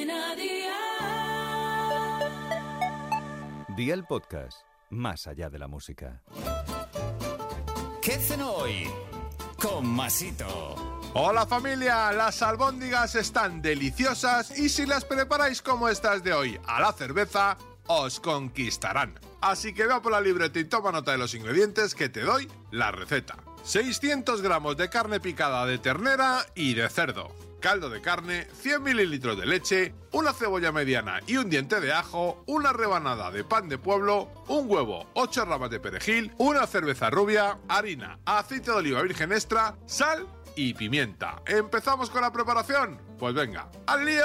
Cadena 0.00 0.34
Dial. 0.34 0.70
Día 3.76 3.94
el 3.94 4.04
podcast, 4.04 4.62
más 4.88 5.26
allá 5.26 5.50
de 5.50 5.58
la 5.58 5.68
música. 5.68 6.22
¿Qué 8.00 8.12
cenó 8.12 8.52
hoy? 8.52 8.88
Con 9.60 9.86
Masito. 9.86 10.74
Hola 11.12 11.44
familia, 11.44 12.12
las 12.12 12.40
albóndigas 12.40 13.14
están 13.14 13.60
deliciosas 13.60 14.58
y 14.58 14.70
si 14.70 14.86
las 14.86 15.04
preparáis 15.04 15.60
como 15.60 15.88
estas 15.88 16.24
de 16.24 16.32
hoy 16.32 16.58
a 16.66 16.80
la 16.80 16.92
cerveza, 16.92 17.58
os 17.86 18.20
conquistarán. 18.20 19.18
Así 19.42 19.74
que 19.74 19.86
vea 19.86 20.00
por 20.00 20.12
la 20.12 20.20
libreta 20.22 20.58
y 20.60 20.64
toma 20.64 20.92
nota 20.92 21.12
de 21.12 21.18
los 21.18 21.34
ingredientes 21.34 21.94
que 21.94 22.08
te 22.08 22.22
doy 22.22 22.48
la 22.70 22.90
receta. 22.90 23.36
600 23.64 24.40
gramos 24.40 24.78
de 24.78 24.88
carne 24.88 25.20
picada 25.20 25.66
de 25.66 25.78
ternera 25.78 26.46
y 26.54 26.72
de 26.72 26.88
cerdo, 26.88 27.28
caldo 27.60 27.88
de 27.90 28.00
carne, 28.00 28.48
100 28.60 28.82
mililitros 28.82 29.38
de 29.38 29.46
leche, 29.46 29.94
una 30.12 30.32
cebolla 30.32 30.72
mediana 30.72 31.20
y 31.26 31.36
un 31.36 31.48
diente 31.48 31.80
de 31.80 31.92
ajo, 31.92 32.42
una 32.46 32.72
rebanada 32.72 33.30
de 33.30 33.44
pan 33.44 33.68
de 33.68 33.78
pueblo, 33.78 34.28
un 34.48 34.68
huevo, 34.68 35.08
8 35.14 35.44
ramas 35.44 35.70
de 35.70 35.78
perejil, 35.78 36.32
una 36.38 36.66
cerveza 36.66 37.10
rubia, 37.10 37.58
harina, 37.68 38.18
aceite 38.24 38.72
de 38.72 38.78
oliva 38.78 39.02
virgen 39.02 39.30
extra, 39.32 39.76
sal 39.86 40.26
y 40.56 40.74
pimienta. 40.74 41.42
¿Empezamos 41.46 42.10
con 42.10 42.22
la 42.22 42.32
preparación? 42.32 43.00
Pues 43.18 43.34
venga, 43.34 43.70
¡al 43.86 44.04
lío! 44.04 44.24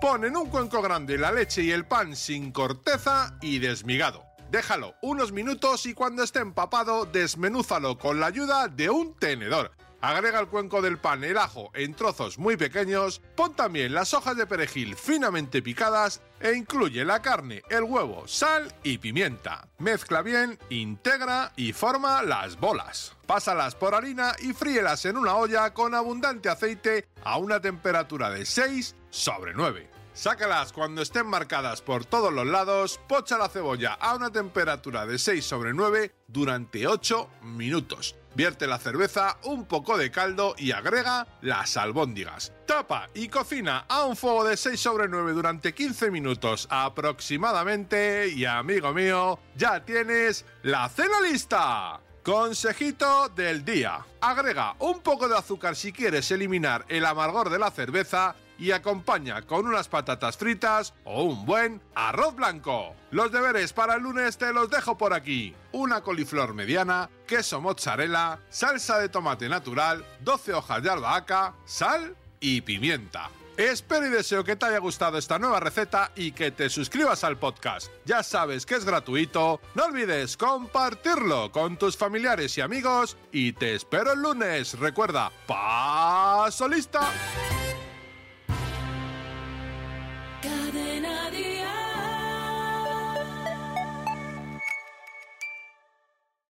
Pon 0.00 0.24
en 0.24 0.36
un 0.36 0.48
cuenco 0.48 0.80
grande 0.80 1.18
la 1.18 1.32
leche 1.32 1.62
y 1.62 1.70
el 1.72 1.84
pan 1.84 2.16
sin 2.16 2.52
corteza 2.52 3.36
y 3.40 3.58
desmigado. 3.58 4.24
Déjalo 4.50 4.94
unos 5.02 5.32
minutos 5.32 5.84
y 5.84 5.92
cuando 5.92 6.22
esté 6.22 6.38
empapado, 6.38 7.04
desmenúzalo 7.04 7.98
con 7.98 8.18
la 8.18 8.26
ayuda 8.26 8.68
de 8.68 8.88
un 8.88 9.14
tenedor. 9.14 9.72
Agrega 10.00 10.38
al 10.38 10.48
cuenco 10.48 10.80
del 10.80 10.98
pan 10.98 11.24
el 11.24 11.38
ajo 11.38 11.70
en 11.74 11.94
trozos 11.94 12.38
muy 12.38 12.56
pequeños, 12.56 13.20
pon 13.34 13.54
también 13.54 13.92
las 13.92 14.14
hojas 14.14 14.36
de 14.36 14.46
perejil 14.46 14.94
finamente 14.94 15.60
picadas 15.60 16.22
e 16.38 16.52
incluye 16.52 17.04
la 17.04 17.20
carne, 17.20 17.62
el 17.68 17.82
huevo, 17.82 18.28
sal 18.28 18.72
y 18.84 18.98
pimienta. 18.98 19.66
Mezcla 19.78 20.22
bien, 20.22 20.56
integra 20.70 21.52
y 21.56 21.72
forma 21.72 22.22
las 22.22 22.60
bolas. 22.60 23.16
Pásalas 23.26 23.74
por 23.74 23.96
harina 23.96 24.36
y 24.38 24.52
fríelas 24.52 25.04
en 25.04 25.16
una 25.16 25.34
olla 25.34 25.74
con 25.74 25.94
abundante 25.94 26.48
aceite 26.48 27.08
a 27.24 27.38
una 27.38 27.60
temperatura 27.60 28.30
de 28.30 28.46
6 28.46 28.94
sobre 29.10 29.52
9. 29.52 29.90
Sácalas 30.12 30.72
cuando 30.72 31.02
estén 31.02 31.26
marcadas 31.26 31.80
por 31.82 32.04
todos 32.04 32.32
los 32.32 32.46
lados, 32.46 33.00
pocha 33.08 33.38
la 33.38 33.48
cebolla 33.48 33.94
a 33.94 34.14
una 34.14 34.30
temperatura 34.30 35.06
de 35.06 35.18
6 35.18 35.44
sobre 35.44 35.74
9 35.74 36.12
durante 36.26 36.86
8 36.86 37.28
minutos. 37.42 38.16
Vierte 38.34 38.66
la 38.66 38.78
cerveza, 38.78 39.38
un 39.44 39.64
poco 39.64 39.96
de 39.96 40.10
caldo 40.10 40.54
y 40.58 40.72
agrega 40.72 41.26
las 41.40 41.76
albóndigas. 41.76 42.52
Tapa 42.66 43.08
y 43.14 43.28
cocina 43.28 43.84
a 43.88 44.04
un 44.04 44.16
fuego 44.16 44.44
de 44.44 44.56
6 44.56 44.78
sobre 44.78 45.08
9 45.08 45.32
durante 45.32 45.74
15 45.74 46.10
minutos 46.10 46.68
aproximadamente 46.70 48.28
y 48.28 48.44
amigo 48.44 48.92
mío, 48.92 49.38
ya 49.56 49.84
tienes 49.84 50.44
la 50.62 50.88
cena 50.88 51.20
lista. 51.20 52.00
Consejito 52.22 53.30
del 53.30 53.64
día. 53.64 54.04
Agrega 54.20 54.74
un 54.80 55.00
poco 55.00 55.28
de 55.28 55.38
azúcar 55.38 55.74
si 55.74 55.92
quieres 55.92 56.30
eliminar 56.30 56.84
el 56.88 57.06
amargor 57.06 57.48
de 57.48 57.58
la 57.58 57.70
cerveza 57.70 58.36
y 58.58 58.72
acompaña 58.72 59.42
con 59.42 59.66
unas 59.66 59.88
patatas 59.88 60.36
fritas 60.36 60.94
o 61.04 61.22
un 61.22 61.46
buen 61.46 61.80
arroz 61.94 62.34
blanco. 62.34 62.94
Los 63.10 63.32
deberes 63.32 63.72
para 63.72 63.94
el 63.94 64.02
lunes 64.02 64.36
te 64.36 64.52
los 64.52 64.68
dejo 64.68 64.98
por 64.98 65.14
aquí. 65.14 65.54
Una 65.72 66.02
coliflor 66.02 66.54
mediana, 66.54 67.08
queso 67.26 67.60
mozzarella, 67.60 68.40
salsa 68.50 68.98
de 68.98 69.08
tomate 69.08 69.48
natural, 69.48 70.04
12 70.20 70.54
hojas 70.54 70.82
de 70.82 70.90
albahaca, 70.90 71.54
sal 71.64 72.16
y 72.40 72.60
pimienta. 72.60 73.30
Espero 73.58 74.06
y 74.06 74.10
deseo 74.10 74.44
que 74.44 74.54
te 74.54 74.66
haya 74.66 74.78
gustado 74.78 75.18
esta 75.18 75.36
nueva 75.40 75.58
receta 75.58 76.12
y 76.14 76.30
que 76.30 76.52
te 76.52 76.70
suscribas 76.70 77.24
al 77.24 77.38
podcast. 77.38 77.90
Ya 78.04 78.22
sabes 78.22 78.64
que 78.64 78.76
es 78.76 78.84
gratuito, 78.84 79.60
no 79.74 79.86
olvides 79.86 80.36
compartirlo 80.36 81.50
con 81.50 81.76
tus 81.76 81.96
familiares 81.96 82.56
y 82.56 82.60
amigos 82.60 83.16
y 83.32 83.54
te 83.54 83.74
espero 83.74 84.12
el 84.12 84.22
lunes. 84.22 84.78
Recuerda, 84.78 85.32
paso 85.48 86.68
lista. 86.68 87.10